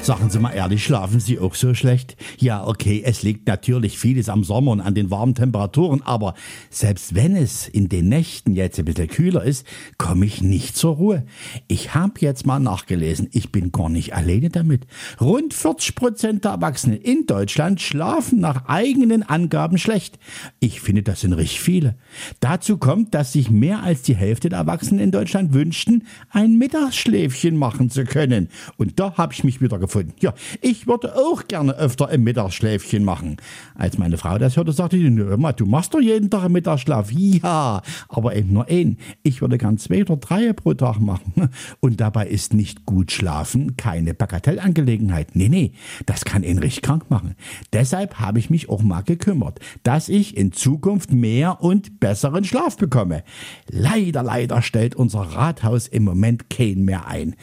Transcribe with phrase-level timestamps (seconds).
[0.00, 2.16] Sagen Sie mal ehrlich, schlafen Sie auch so schlecht?
[2.38, 6.34] Ja, okay, es liegt natürlich vieles am Sommer und an den warmen Temperaturen, aber
[6.70, 9.66] selbst wenn es in den Nächten jetzt ein bisschen kühler ist,
[9.98, 11.26] komme ich nicht zur Ruhe.
[11.66, 14.86] Ich habe jetzt mal nachgelesen, ich bin gar nicht alleine damit.
[15.20, 20.18] Rund 40 Prozent der Erwachsenen in Deutschland schlafen nach eigenen Angaben schlecht.
[20.58, 21.96] Ich finde, das sind richtig viele.
[22.40, 27.56] Dazu kommt, dass sich mehr als die Hälfte der Erwachsenen in Deutschland wünschten, ein Mittagsschläfchen
[27.56, 28.48] machen zu können.
[28.78, 30.12] Und da habe ich mich wieder gefunden.
[30.20, 33.36] Ja, ich würde auch gerne öfter ein Mittagsschläfchen machen.
[33.74, 37.10] Als meine Frau das hörte, sagte sie, immer, du machst doch jeden Tag einen Mittagsschlaf.
[37.10, 38.98] Ja, aber eben nur einen.
[39.22, 41.50] Ich würde gern zwei oder drei pro Tag machen.
[41.80, 45.34] Und dabei ist nicht gut schlafen keine Bagatellangelegenheit.
[45.34, 45.72] Nee, nee,
[46.06, 47.34] das kann ihn richtig krank machen.
[47.72, 52.76] Deshalb habe ich mich auch mal gekümmert, dass ich in Zukunft mehr und besseren Schlaf
[52.76, 53.24] bekomme.
[53.70, 57.34] Leider, leider stellt unser Rathaus im Moment keinen mehr ein.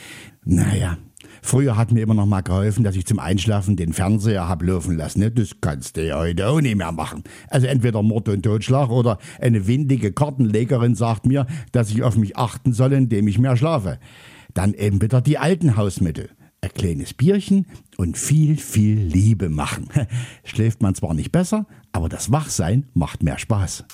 [0.44, 0.98] Naja,
[1.46, 4.98] Früher hat mir immer noch mal geholfen, dass ich zum Einschlafen den Fernseher hab laufen
[4.98, 5.20] lassen.
[5.20, 5.30] Ne?
[5.30, 7.24] Das kannst du ja heute auch nicht mehr machen.
[7.50, 12.36] Also entweder Mord und Totschlag oder eine windige Kartenlegerin sagt mir, dass ich auf mich
[12.36, 14.00] achten soll, indem ich mehr schlafe.
[14.56, 16.32] Dann eben wieder die alten Hausmittel.
[16.62, 19.88] Ein kleines Bierchen und viel, viel Liebe machen.
[20.46, 23.86] Schläft man zwar nicht besser, aber das Wachsein macht mehr Spaß.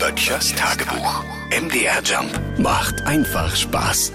[0.00, 1.22] Böttchers Tagebuch.
[1.50, 4.12] MDR Jump macht einfach Spaß.